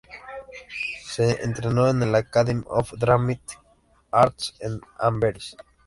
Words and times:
Se 1.05 1.43
entrenó 1.43 1.87
en 1.87 2.01
el 2.01 2.15
"Academy 2.15 2.63
of 2.65 2.91
Dramatic 2.97 3.59
Arts" 4.09 4.55
en 4.59 4.81
Amberes. 4.97 5.55